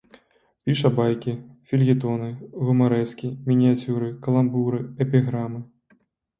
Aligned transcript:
Піша 0.69 0.89
байкі, 0.99 1.33
фельетоны, 1.73 2.31
гумарэскі, 2.71 3.31
мініяцюры, 3.53 4.11
каламбуры, 4.27 4.83
эпіграмы. 5.09 5.59